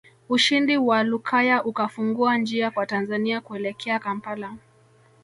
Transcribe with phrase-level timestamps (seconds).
[0.29, 4.57] Ushindi wa Lukaya ukafungua njia kwa Tanzania kuelekea Kampala